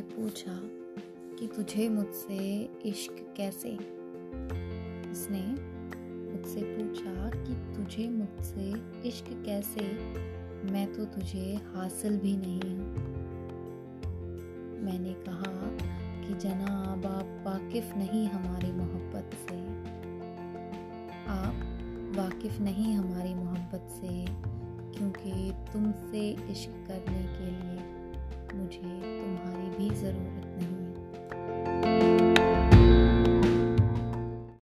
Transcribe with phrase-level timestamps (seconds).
[0.00, 0.60] पूछा
[1.38, 3.76] कि तुझे मुझसे इश्क कैसे?
[5.10, 5.46] उसने
[6.32, 8.72] मुझसे पूछा कि तुझे मुझसे
[9.08, 9.80] इश्क कैसे?
[10.72, 12.94] मैं तो तुझे हासिल भी नहीं हूँ।
[14.82, 15.68] मैंने कहा
[16.26, 19.58] कि जनाब, आप वाकिफ़ नहीं हमारी मोहब्बत से।
[21.26, 21.54] आप
[22.16, 24.26] वाकिफ़ नहीं हमारी मोहब्बत से,
[24.98, 27.31] क्योंकि तुमसे इश्क करने
[29.72, 30.41] भी ज़रूरत